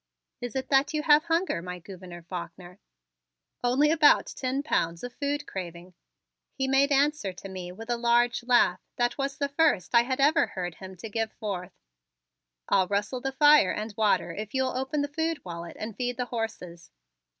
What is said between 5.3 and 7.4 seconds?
craving," he made answer